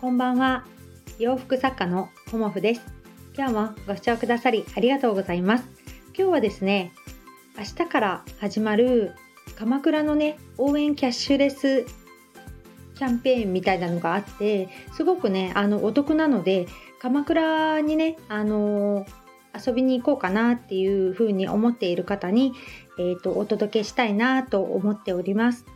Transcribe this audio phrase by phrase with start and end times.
[0.00, 0.64] こんばんは。
[1.18, 2.82] 洋服作家のコモフです。
[3.36, 5.64] 今日もご視聴くださりありがとうございます。
[6.16, 6.92] 今日はですね
[7.58, 9.16] 明日から始まる
[9.56, 11.84] 鎌倉のね応援キャッシュレス
[12.94, 16.68] キャンペーンみたいなのがあってすごくねあのお得なので
[17.00, 19.04] 鎌倉にねあの
[19.52, 22.52] 遊びに行こうかなっていうふうに思っている方に、
[23.00, 25.66] えーと、お届けしたいなと思っております。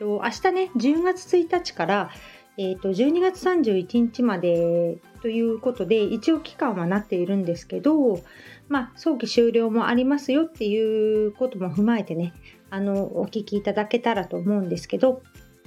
[0.00, 2.10] と明日ね10月1日から
[2.58, 8.22] えーと、12月31日までということで一応期間はなっているんですけど、
[8.68, 12.32] まあ、早期終了もありますよっていうことも踏まえてね
[12.70, 15.22] あのお聞きいただけたらと思うんですけど、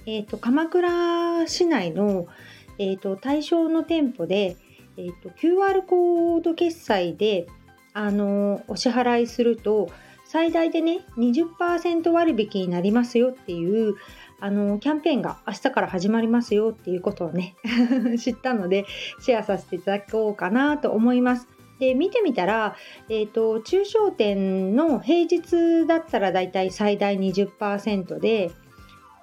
[0.05, 2.27] えーと、鎌倉市内の、
[2.79, 4.57] えーと、対象の店舗で、
[4.97, 7.47] えー、と QR コード決済で
[7.93, 9.91] あのお支払いすると
[10.25, 13.95] 最大でね20%割引になりますよっていう
[14.41, 17.55] あのキャンペーンが明日から始まりますよっていうことをね
[18.17, 18.85] 知ったので
[19.19, 21.47] シェアさせていただこうかなと思います。
[21.79, 22.75] で見てみたら、
[23.07, 28.51] えーと、中小店の平日だったらだいたい最大20%で、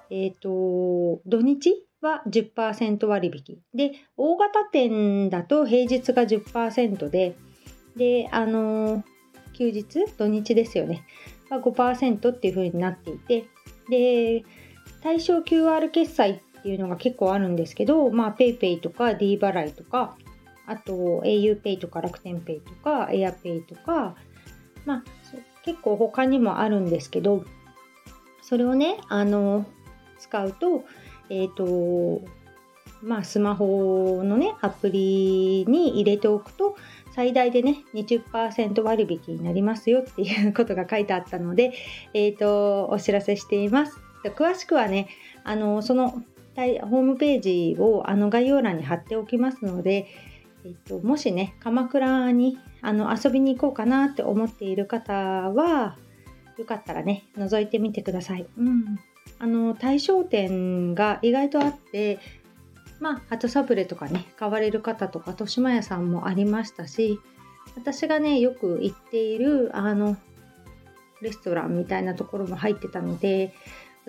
[0.09, 7.35] えーと、土日は10%割引で大型店だと平日が10%で
[7.95, 9.03] であのー、
[9.53, 11.05] 休日土日ですよね
[11.49, 13.45] は5%っていう風になっていて
[13.89, 14.43] で
[15.07, 20.17] 対象 QR 決済っていうのが結構あるんですけど、まあ、PayPay とか D 払いとか、
[20.65, 24.15] あと auPay とか楽天 Pay とか AirPay とか、
[24.85, 25.03] まあ、
[25.63, 27.45] 結構他にもあるんですけど、
[28.41, 29.65] それをね、あの、
[30.19, 30.83] 使うと、
[31.29, 32.27] えっ、ー、と、
[33.01, 36.75] まあ、スマホのね、アプリに入れておくと、
[37.13, 41.71] 最大でね、20%割引になりますよっていうことが書いてあったので、
[42.13, 44.06] えっ、ー、と、お知らせしています。
[44.23, 45.07] 詳しくはね
[45.43, 50.07] あのそのホームページをあの概要欄に貼っておきますので、
[50.65, 55.97] えっと、もしね鎌倉にあの遊びに行こうかなって思っている方は
[56.57, 58.47] よかったらね覗いてみてください。
[58.57, 58.99] うん、
[59.37, 62.19] あの対象店が意外とあって
[62.99, 67.19] まあ鳩サブレとかね買われる方とか豊島屋さんもありましたし
[67.75, 70.17] 私がねよく行っているあの
[71.21, 73.53] レストランみたいなところも入ってたので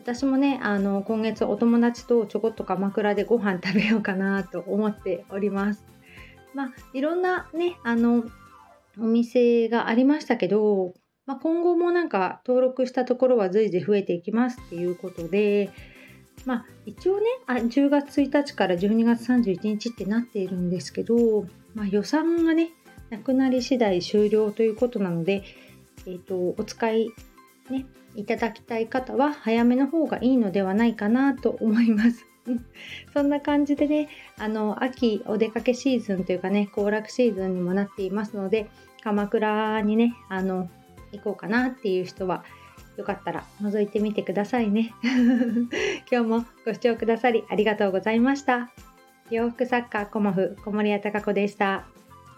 [0.08, 5.84] 私もねあの今月お友達とちょこっと鎌倉でご飯食べようかなと思っております。
[6.54, 8.24] まあいろんなねあの
[8.98, 10.94] お店がありましたけど、
[11.26, 15.70] まあ、今後もなんか登録したところは随時増えていきますっていうことで、
[16.46, 21.44] まあ、一応ねあ10月1日から12月31日ってなっているんですけど、
[21.74, 22.70] まあ、予算がね
[23.10, 25.44] なくなり次第終了ということなので、
[26.06, 27.10] えーとお使い
[27.70, 32.26] ね、いただきたい方は早めの方がいいのではないかなと思います。
[33.12, 34.08] そんな感じでね、
[34.38, 38.68] あの、秋お出かけシーズンというかね、行楽シーズンにもなっていますので、
[39.02, 40.68] 鎌倉にね、あの、
[41.12, 42.44] 行こうかなっていう人は、
[42.96, 44.92] よかったら覗いてみてくださいね。
[46.10, 48.70] 今日もご視聴くださりありがとうございました。
[49.30, 51.86] 洋服作家コモフ小森屋隆子でした。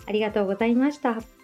[0.06, 1.39] ありがとうございました。